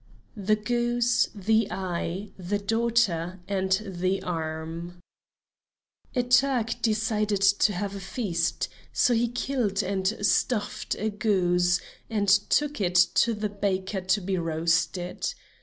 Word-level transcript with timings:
THE 0.35 0.55
GOOSE, 0.55 1.29
THE 1.35 1.67
EYE, 1.69 2.29
THE 2.35 2.57
DAUGHTER, 2.57 3.39
AND 3.47 3.83
THE 3.85 4.19
ARM 4.23 4.99
A 6.15 6.23
Turk 6.23 6.81
decided 6.81 7.39
to 7.43 7.71
have 7.73 7.93
a 7.95 7.99
feast, 7.99 8.67
so 8.91 9.13
he 9.13 9.27
killed 9.27 9.83
and 9.83 10.07
stuffed 10.25 10.95
a 10.95 11.11
goose 11.11 11.79
and 12.09 12.27
took 12.29 12.81
it 12.81 12.95
to 12.95 13.35
the 13.35 13.47
baker 13.49 14.01
to 14.01 14.21
be 14.21 14.39
roasted. 14.39 15.35